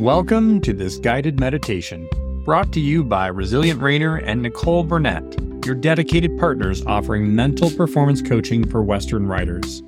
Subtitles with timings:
[0.00, 2.08] Welcome to this guided meditation
[2.46, 5.22] brought to you by Resilient Reiner and Nicole Burnett,
[5.66, 9.82] your dedicated partners offering mental performance coaching for Western riders.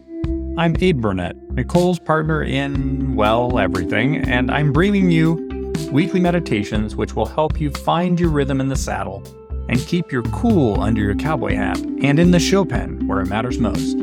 [0.58, 7.16] I'm Abe Burnett, Nicole's partner in, well, everything, and I'm bringing you weekly meditations which
[7.16, 9.22] will help you find your rhythm in the saddle
[9.70, 13.28] and keep your cool under your cowboy hat and in the show pen where it
[13.28, 13.96] matters most.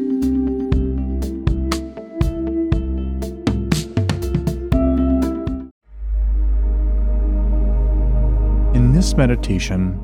[9.09, 9.99] This meditation,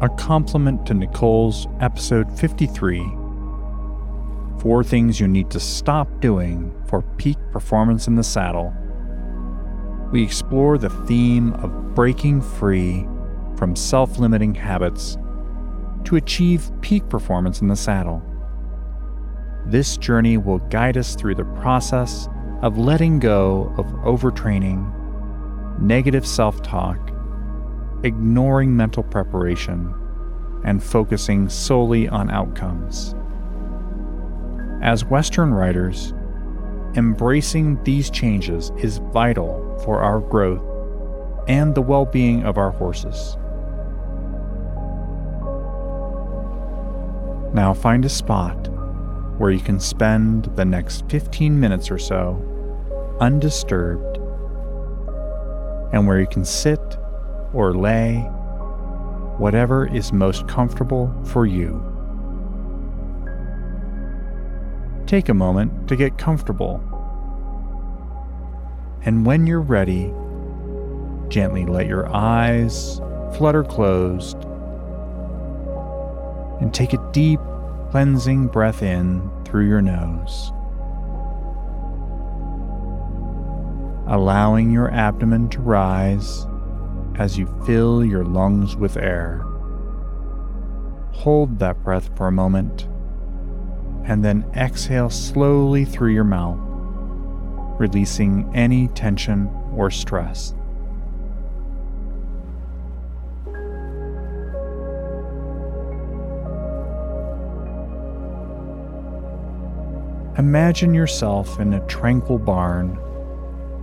[0.00, 2.98] a complement to Nicole's episode 53
[4.58, 8.74] Four Things You Need to Stop Doing for Peak Performance in the Saddle,
[10.10, 13.06] we explore the theme of breaking free
[13.56, 15.16] from self limiting habits
[16.02, 18.20] to achieve peak performance in the saddle.
[19.66, 22.28] This journey will guide us through the process
[22.62, 24.90] of letting go of overtraining,
[25.78, 27.12] negative self talk,
[28.04, 29.94] ignoring mental preparation,
[30.64, 33.14] and focusing solely on outcomes.
[34.82, 36.14] As Western riders,
[36.96, 40.62] embracing these changes is vital for our growth
[41.48, 43.36] and the well being of our horses.
[47.54, 48.68] Now find a spot
[49.38, 52.46] where you can spend the next 15 minutes or so
[53.20, 54.18] undisturbed
[55.92, 56.96] and where you can sit
[57.52, 58.18] or lay,
[59.38, 61.82] whatever is most comfortable for you.
[65.06, 66.80] Take a moment to get comfortable.
[69.02, 70.12] And when you're ready,
[71.28, 73.00] gently let your eyes
[73.36, 74.36] flutter closed
[76.60, 77.40] and take a deep,
[77.90, 80.52] cleansing breath in through your nose.
[84.06, 86.46] Allowing your abdomen to rise
[87.20, 89.44] as you fill your lungs with air.
[91.12, 92.88] Hold that breath for a moment
[94.06, 96.58] and then exhale slowly through your mouth,
[97.78, 100.54] releasing any tension or stress.
[110.38, 112.98] Imagine yourself in a tranquil barn,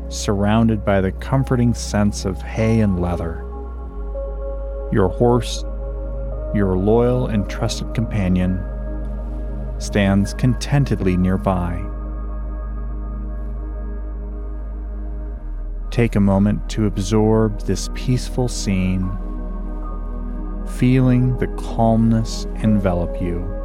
[0.10, 3.44] surrounded by the comforting sense of hay and leather.
[4.92, 5.64] Your horse,
[6.54, 8.64] your loyal and trusted companion,
[9.80, 11.84] stands contentedly nearby.
[15.92, 19.10] Take a moment to absorb this peaceful scene,
[20.78, 23.57] feeling the calmness envelop you.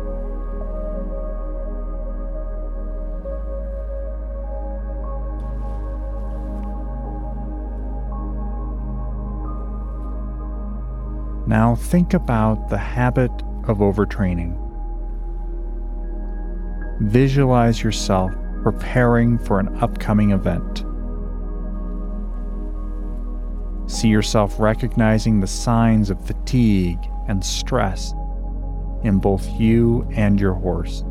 [11.46, 13.32] Now think about the habit
[13.66, 14.58] of overtraining.
[17.00, 18.32] Visualize yourself
[18.62, 20.84] preparing for an upcoming event.
[23.90, 28.12] See yourself recognizing the signs of fatigue and stress
[29.02, 31.02] in both you and your horse.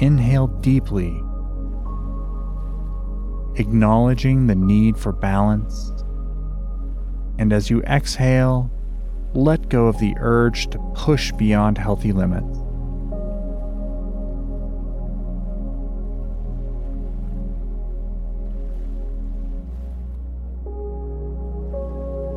[0.00, 1.08] Inhale deeply,
[3.56, 5.90] acknowledging the need for balance
[7.38, 8.70] and as you exhale,
[9.34, 12.58] let go of the urge to push beyond healthy limits.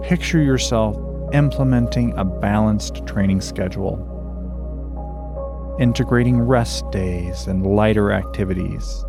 [0.08, 0.98] Picture yourself
[1.34, 3.98] implementing a balanced training schedule,
[5.80, 9.06] integrating rest days and lighter activities.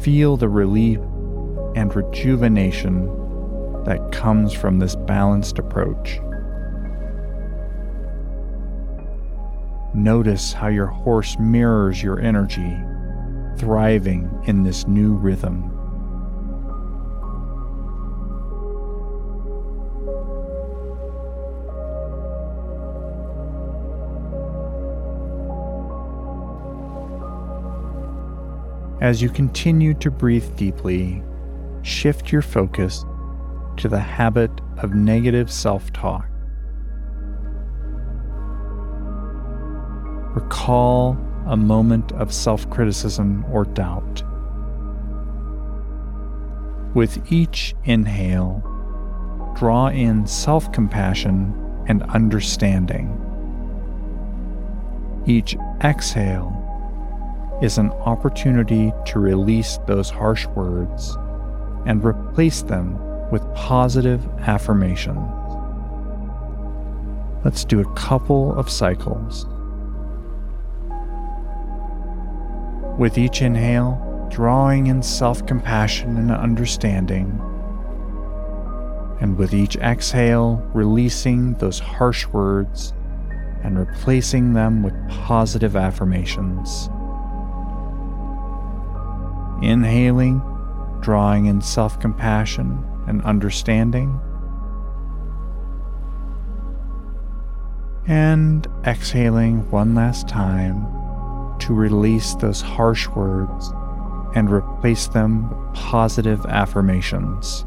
[0.00, 1.00] Feel the relief
[1.74, 3.25] and rejuvenation
[3.86, 6.18] that comes from this balanced approach.
[9.94, 12.76] Notice how your horse mirrors your energy,
[13.56, 15.72] thriving in this new rhythm.
[29.00, 31.22] As you continue to breathe deeply,
[31.82, 33.04] shift your focus
[33.76, 36.28] to the habit of negative self talk.
[40.34, 44.22] Recall a moment of self criticism or doubt.
[46.94, 48.62] With each inhale,
[49.56, 51.54] draw in self compassion
[51.88, 53.22] and understanding.
[55.26, 56.66] Each exhale,
[57.62, 61.16] is an opportunity to release those harsh words
[61.86, 62.98] and replace them
[63.30, 65.16] with positive affirmation.
[67.44, 69.46] Let's do a couple of cycles.
[72.98, 77.40] With each inhale, drawing in self compassion and understanding.
[79.20, 82.92] And with each exhale, releasing those harsh words
[83.62, 86.88] and replacing them with positive affirmations.
[89.62, 90.42] Inhaling,
[91.00, 94.20] drawing in self compassion and understanding.
[98.06, 100.86] And exhaling one last time
[101.60, 103.72] to release those harsh words
[104.34, 107.64] and replace them with positive affirmations.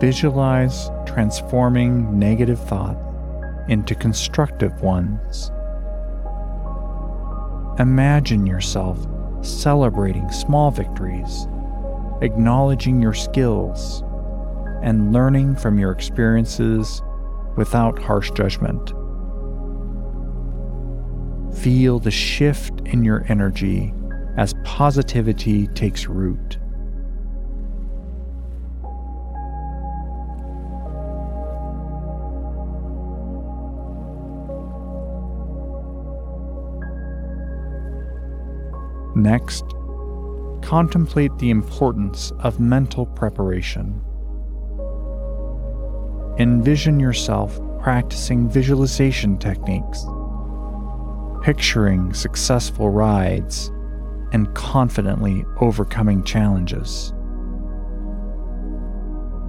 [0.00, 2.98] Visualize transforming negative thoughts
[3.68, 5.52] into constructive ones.
[7.78, 8.98] Imagine yourself
[9.40, 11.46] celebrating small victories,
[12.20, 14.02] acknowledging your skills,
[14.82, 17.02] and learning from your experiences
[17.56, 18.90] without harsh judgment.
[21.62, 23.94] Feel the shift in your energy
[24.36, 26.58] as positivity takes root.
[39.22, 39.64] Next,
[40.62, 44.02] contemplate the importance of mental preparation.
[46.40, 50.04] Envision yourself practicing visualization techniques,
[51.44, 53.70] picturing successful rides,
[54.32, 57.12] and confidently overcoming challenges.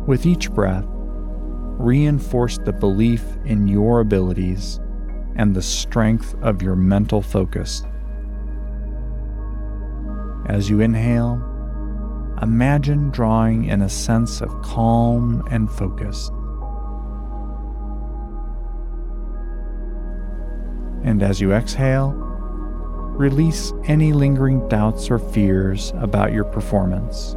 [0.06, 4.80] With each breath, reinforce the belief in your abilities
[5.36, 7.82] and the strength of your mental focus.
[10.46, 11.42] As you inhale,
[12.42, 16.30] imagine drawing in a sense of calm and focus.
[21.04, 27.36] And as you exhale, release any lingering doubts or fears about your performance.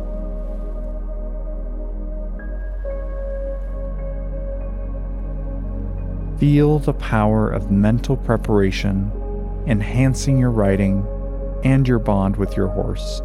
[6.40, 9.12] Feel the power of mental preparation
[9.66, 11.04] enhancing your riding
[11.64, 13.22] and your bond with your horse.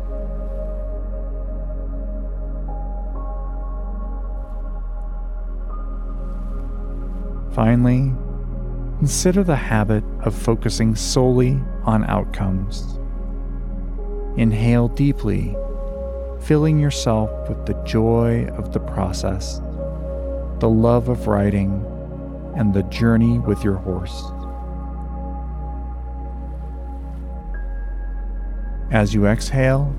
[7.54, 8.14] Finally,
[9.00, 12.98] consider the habit of focusing solely on outcomes.
[14.38, 15.56] Inhale deeply,
[16.42, 19.60] filling yourself with the joy of the process,
[20.60, 21.86] the love of riding,
[22.56, 24.24] and the journey with your horse.
[28.92, 29.96] As you exhale,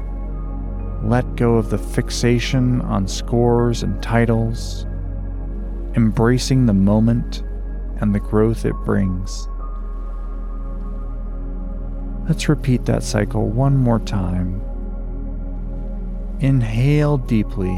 [1.02, 4.84] let go of the fixation on scores and titles,
[5.94, 7.42] embracing the moment
[8.00, 9.48] and the growth it brings.
[12.28, 14.60] Let's repeat that cycle one more time.
[16.40, 17.76] Inhale deeply,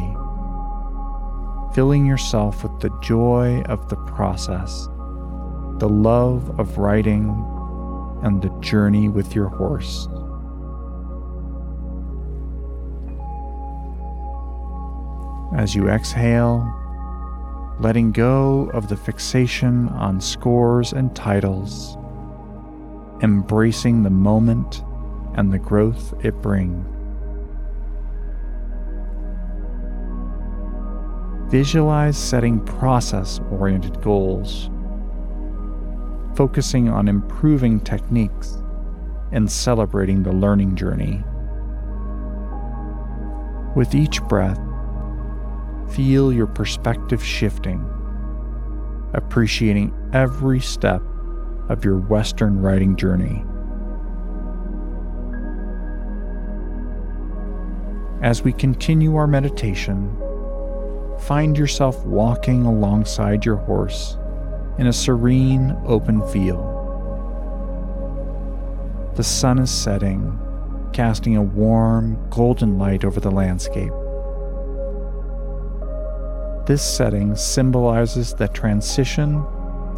[1.75, 4.87] filling yourself with the joy of the process,
[5.78, 7.29] the love of riding,
[8.22, 10.08] and the journey with your horse.
[15.55, 16.69] As you exhale,
[17.79, 21.96] letting go of the fixation on scores and titles,
[23.23, 24.82] embracing the moment
[25.34, 26.84] and the growth it brings.
[31.53, 34.70] Visualize setting process oriented goals,
[36.34, 38.58] focusing on improving techniques
[39.31, 41.23] and celebrating the learning journey.
[43.77, 44.58] With each breath,
[45.91, 47.84] feel your perspective shifting,
[49.12, 51.03] appreciating every step
[51.69, 53.44] of your Western riding journey.
[58.22, 60.17] As we continue our meditation,
[61.20, 64.17] find yourself walking alongside your horse
[64.79, 66.70] in a serene, open field.
[69.17, 70.38] The sun is setting,
[70.93, 73.93] casting a warm, golden light over the landscape.
[76.66, 79.44] This setting symbolizes the transition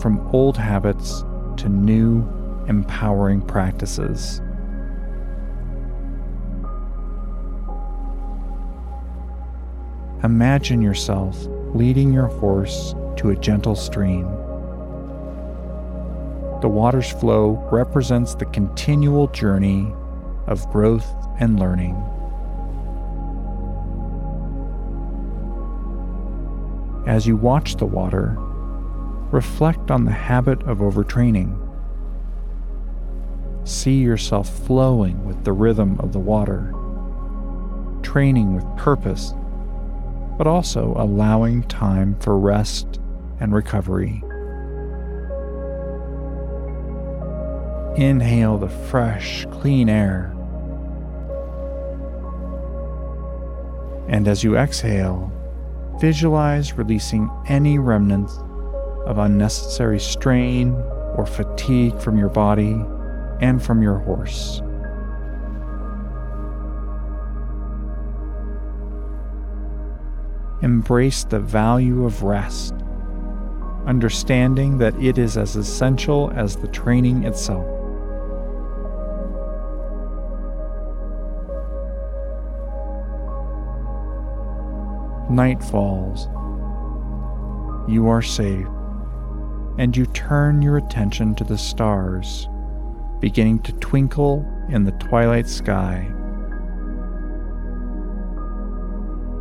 [0.01, 1.23] from old habits
[1.59, 2.23] to new,
[2.69, 4.41] empowering practices.
[10.25, 11.37] Imagine yourself
[11.75, 14.27] leading your horse to a gentle stream,
[16.63, 19.93] the water's flow represents the continual journey
[20.47, 21.07] of growth
[21.39, 21.95] and learning.
[27.07, 28.35] As you watch the water,
[29.31, 31.63] reflect on the habit of overtraining.
[33.65, 36.73] See yourself flowing with the rhythm of the water,
[38.03, 39.35] training with purpose,
[40.37, 43.01] but also allowing time for rest
[43.39, 44.23] and recovery.
[47.97, 50.33] Inhale the fresh, clean air.
[54.09, 55.33] And as you exhale,
[56.01, 58.39] visualize releasing any remnants
[59.07, 60.73] of unnecessary strain
[61.17, 62.85] or fatigue from your body
[63.41, 64.61] and from your horse.
[70.63, 72.75] Embrace the value of rest,
[73.87, 77.76] understanding that it is as essential as the training itself.
[85.29, 86.29] Night falls.
[87.91, 88.67] You are safe,
[89.77, 92.49] and you turn your attention to the stars,
[93.19, 96.09] beginning to twinkle in the twilight sky.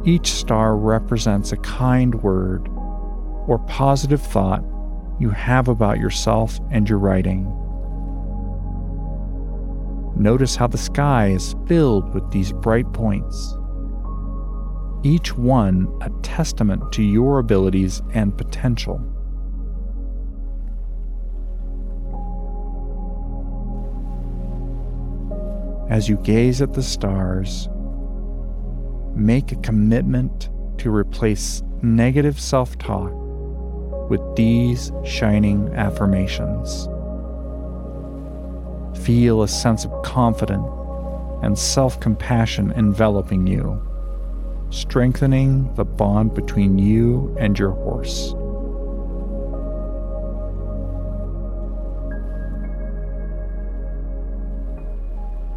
[0.05, 2.67] Each star represents a kind word
[3.47, 4.63] or positive thought
[5.19, 7.43] you have about yourself and your riding.
[10.15, 13.55] Notice how the sky is filled with these bright points
[15.05, 18.99] each one a testament to your abilities and potential.
[25.91, 27.69] As you gaze at the stars,
[29.13, 33.11] make a commitment to replace negative self talk
[34.09, 36.87] with these shining affirmations.
[39.05, 40.65] Feel a sense of confidence
[41.43, 43.79] and self compassion enveloping you
[44.69, 48.33] strengthening the bond between you and your horse.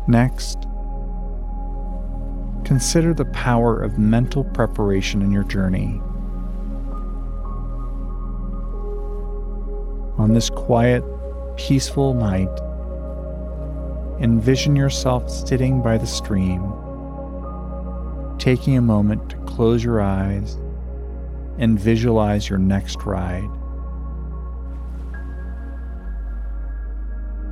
[0.08, 0.56] Next,
[2.64, 6.00] consider the power of mental preparation in your journey.
[10.16, 11.04] On this quiet,
[11.56, 12.48] peaceful night,
[14.22, 16.72] envision yourself sitting by the stream
[18.48, 20.56] taking a moment to close your eyes
[21.58, 23.50] and visualize your next ride.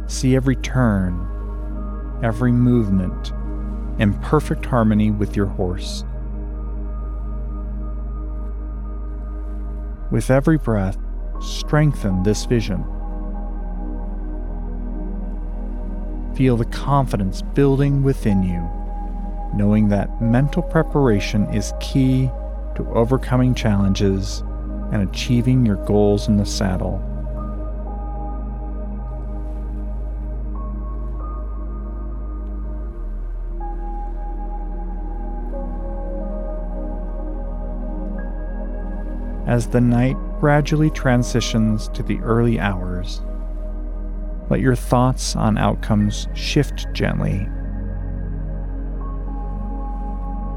[0.06, 1.20] See every turn,
[2.24, 3.30] every movement
[4.00, 6.02] in perfect harmony with your horse.
[10.10, 10.96] With every breath,
[11.42, 12.82] strengthen this vision.
[16.34, 18.85] Feel the confidence building within you
[19.56, 22.30] knowing that mental preparation is key
[22.74, 24.40] to overcoming challenges
[24.92, 27.02] and achieving your goals in the saddle.
[39.46, 43.22] As the night gradually transitions to the early hours,
[44.50, 47.48] let your thoughts on outcomes shift gently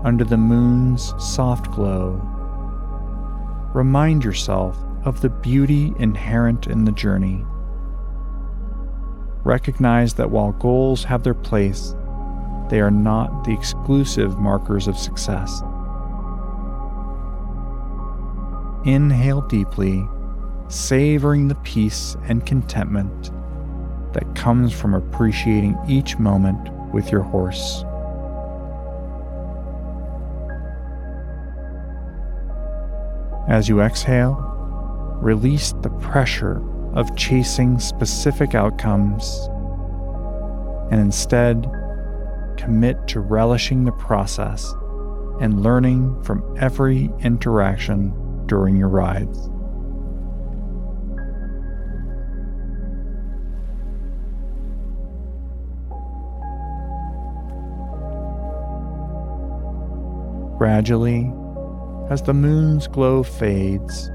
[0.03, 2.21] under the moon's soft glow.
[3.73, 7.45] Remind yourself of the beauty inherent in the journey.
[9.43, 11.95] Recognize that while goals have their place,
[12.69, 15.61] they are not the exclusive markers of success.
[18.85, 20.07] Inhale deeply,
[20.67, 23.31] savoring the peace and contentment
[24.13, 27.83] that comes from appreciating each moment with your horse.
[33.49, 34.35] As you exhale,
[35.21, 36.61] release the pressure
[36.93, 39.49] of chasing specific outcomes
[40.91, 41.67] and instead
[42.57, 44.71] commit to relishing the process
[45.41, 48.13] and learning from every interaction
[48.45, 49.49] during your rides.
[60.59, 61.31] Gradually,
[62.09, 64.09] as the moon's glow fades,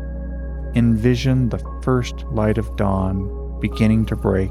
[0.74, 4.50] envision the first light of dawn beginning to break.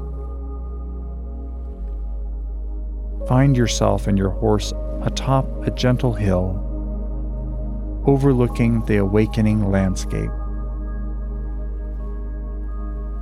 [3.28, 4.72] Find yourself and your horse
[5.02, 6.60] atop a gentle hill,
[8.06, 10.30] overlooking the awakening landscape.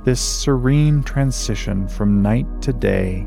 [0.05, 3.25] This serene transition from night to day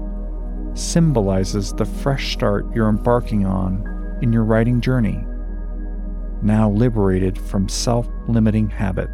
[0.74, 5.24] symbolizes the fresh start you're embarking on in your riding journey,
[6.46, 9.10] now liberated from self limiting habit.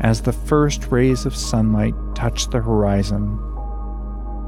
[0.00, 3.38] As the first rays of sunlight touch the horizon,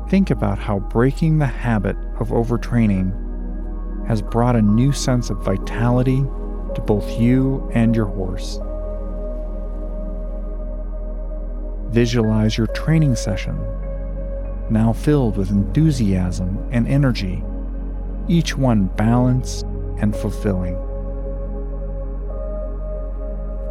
[0.09, 3.12] think about how breaking the habit of overtraining
[4.07, 6.25] has brought a new sense of vitality
[6.75, 8.61] to both you and your horse.
[11.92, 13.59] Visualize your training session,
[14.71, 17.43] now filled with enthusiasm and energy,
[18.29, 19.65] each one balanced
[19.99, 20.77] and fulfilling.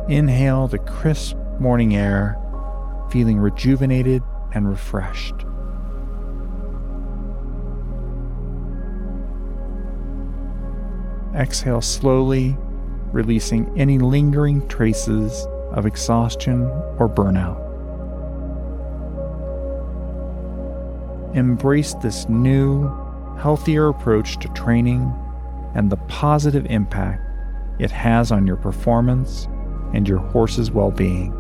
[0.09, 2.37] Inhale the crisp morning air,
[3.11, 5.45] feeling rejuvenated and refreshed.
[11.35, 12.57] Exhale slowly
[13.11, 16.63] releasing any lingering traces of exhaustion
[16.97, 17.68] or burnout.
[21.33, 22.89] Embrace this new,
[23.37, 25.13] healthier approach to training
[25.75, 27.21] and the positive impact
[27.79, 29.47] it has on your performance
[29.93, 31.33] and your horse's well being.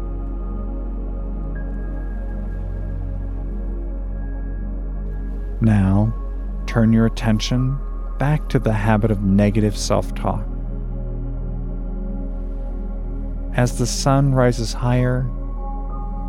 [5.61, 6.13] Now,
[6.67, 7.77] turn your attention
[8.17, 10.45] back to the habit of negative self talk.
[13.55, 15.27] As the sun rises higher,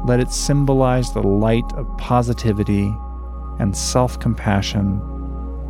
[0.06, 2.92] let it symbolize the light of positivity
[3.58, 5.00] and self compassion,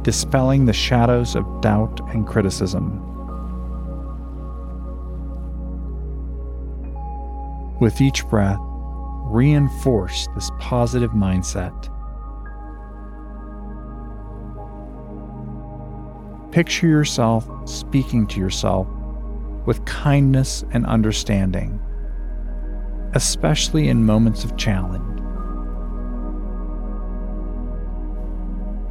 [0.02, 3.06] dispelling the shadows of doubt and criticism.
[7.80, 8.60] With each breath,
[9.30, 11.88] reinforce this positive mindset.
[16.52, 18.86] Picture yourself speaking to yourself
[19.66, 21.80] with kindness and understanding,
[23.14, 25.09] especially in moments of challenge.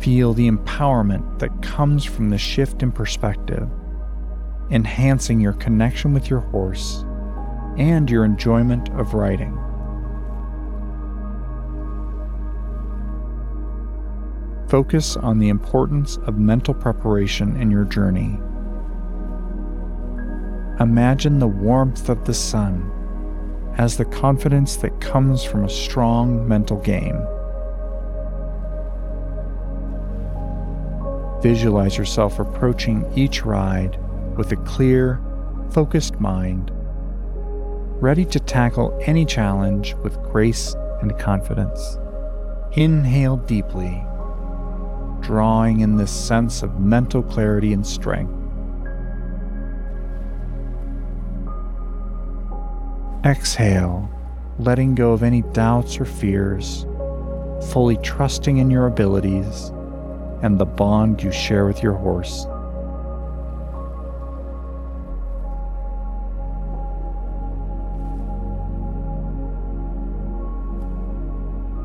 [0.09, 3.69] Feel the empowerment that comes from the shift in perspective,
[4.71, 7.05] enhancing your connection with your horse
[7.77, 9.55] and your enjoyment of riding.
[14.67, 18.39] Focus on the importance of mental preparation in your journey
[20.79, 22.91] Imagine the warmth of the sun
[23.77, 27.23] as the confidence that comes from a strong mental game.
[31.41, 33.97] Visualize yourself approaching each ride
[34.35, 35.21] with a clear,
[35.71, 36.69] focused mind,
[38.01, 41.97] ready to tackle any challenge with grace and confidence.
[42.73, 44.03] Inhale deeply,
[45.21, 48.33] drawing in this sense of mental clarity and strength.
[53.25, 54.09] Exhale,
[54.59, 56.85] letting go of any doubts or fears,
[57.71, 59.71] fully trusting in your abilities
[60.41, 62.45] and the bond you share with your horse.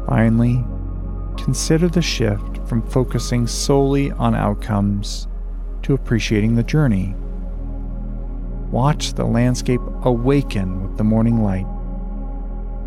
[0.07, 0.65] Finally,
[1.37, 5.27] consider the shift from focusing solely on outcomes
[5.83, 7.15] to appreciating the journey.
[8.71, 11.67] Watch the landscape awaken with the morning light,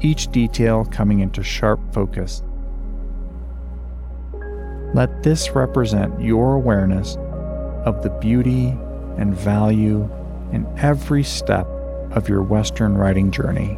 [0.01, 2.43] each detail coming into sharp focus.
[4.97, 7.17] Let this represent your awareness
[7.85, 8.69] of the beauty
[9.19, 10.09] and value
[10.51, 11.67] in every step
[12.13, 13.77] of your Western riding journey.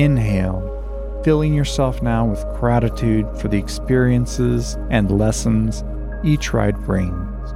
[0.00, 5.82] Inhale, filling yourself now with gratitude for the experiences and lessons
[6.22, 7.52] each ride brings.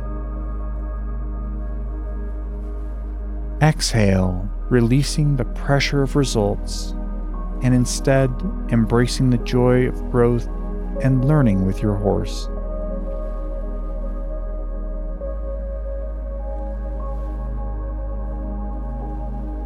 [3.63, 6.97] Exhale, releasing the pressure of results
[7.63, 8.31] and instead
[8.71, 10.47] embracing the joy of growth
[11.03, 12.49] and learning with your horse.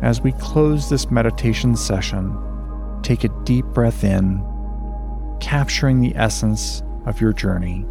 [0.03, 2.37] As we close this meditation session,
[3.03, 4.45] take a deep breath in,
[5.41, 7.87] capturing the essence of your journey.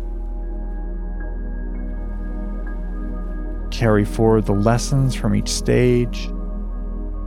[3.71, 6.25] Carry forward the lessons from each stage,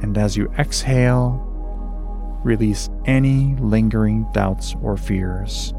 [0.02, 1.43] and as you exhale,
[2.44, 5.72] release any lingering doubts or fears.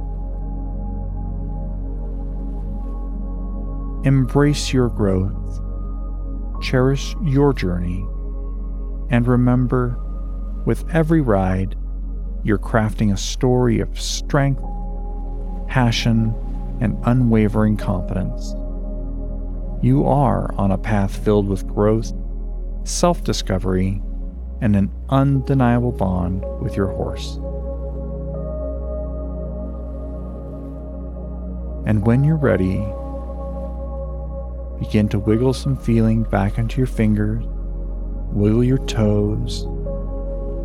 [4.06, 5.62] Embrace your growth,
[6.62, 8.06] cherish your journey,
[9.10, 10.00] and remember
[10.66, 11.76] with every ride,
[12.44, 14.62] you're crafting a story of strength,
[15.68, 16.34] passion,
[16.82, 18.54] and unwavering confidence.
[19.82, 22.12] you are on a path filled with growth,
[22.84, 24.02] self discovery,
[24.62, 27.36] and an undeniable bond with your horse.
[31.88, 32.78] And when you're ready,
[34.80, 37.44] begin to wiggle some feeling back into your fingers,
[38.32, 39.68] wiggle your toes,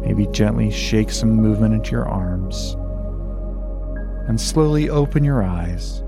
[0.01, 2.75] maybe gently shake some movement into your arms,
[4.29, 6.03] and slowly open your eyes,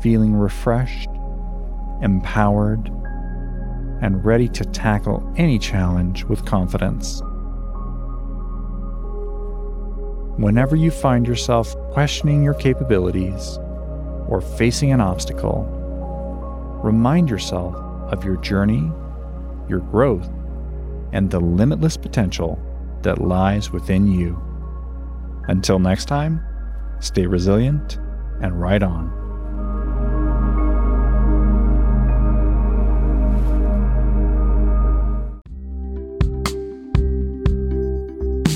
[0.00, 1.10] feeling refreshed,
[2.00, 2.90] empowered,
[4.00, 7.22] and ready to tackle any challenge with confidence.
[10.38, 13.58] Whenever you find yourself questioning your capabilities
[14.28, 15.64] or facing an obstacle,
[16.82, 17.74] remind yourself
[18.12, 18.92] of your journey,
[19.68, 20.28] your growth,
[21.12, 22.58] and the limitless potential
[23.02, 24.40] that lies within you.
[25.48, 26.40] Until next time,
[27.00, 27.96] stay resilient
[28.40, 29.17] and ride on.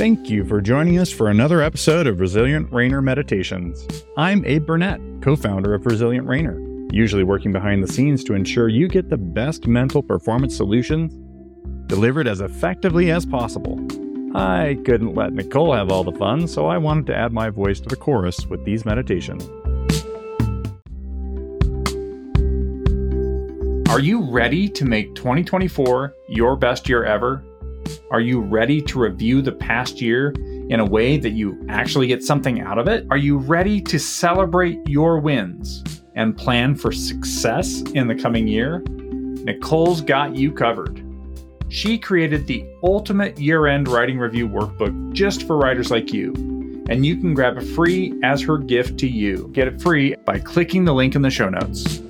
[0.03, 3.87] Thank you for joining us for another episode of Resilient Reiner Meditations.
[4.17, 6.59] I'm Abe Burnett, co founder of Resilient Reiner,
[6.93, 11.15] usually working behind the scenes to ensure you get the best mental performance solutions
[11.87, 13.79] delivered as effectively as possible.
[14.35, 17.79] I couldn't let Nicole have all the fun, so I wanted to add my voice
[17.79, 19.49] to the chorus with these meditations.
[23.89, 27.45] Are you ready to make 2024 your best year ever?
[28.11, 30.35] Are you ready to review the past year
[30.69, 33.07] in a way that you actually get something out of it?
[33.11, 35.83] Are you ready to celebrate your wins
[36.15, 38.81] and plan for success in the coming year?
[39.45, 41.03] Nicole's got you covered.
[41.69, 46.35] She created the ultimate year end riding review workbook just for riders like you.
[46.91, 49.49] And you can grab it free as her gift to you.
[49.53, 52.02] Get it free by clicking the link in the show notes.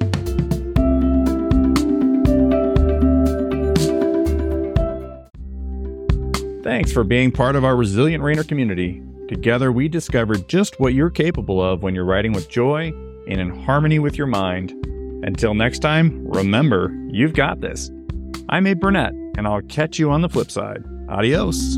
[6.73, 9.03] Thanks for being part of our Resilient Reiner community.
[9.29, 12.95] Together, we discovered just what you're capable of when you're riding with joy
[13.29, 14.71] and in harmony with your mind.
[15.23, 17.91] Until next time, remember, you've got this.
[18.49, 20.83] I'm Abe Burnett, and I'll catch you on the flip side.
[21.11, 21.77] Adios.